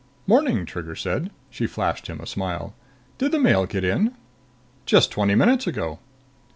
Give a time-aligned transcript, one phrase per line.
[0.25, 1.29] "Morning," Trigger said.
[1.51, 2.73] She flashed him a smile.
[3.19, 4.15] "Did the mail get in?"
[4.87, 5.99] "Just twenty minutes ago."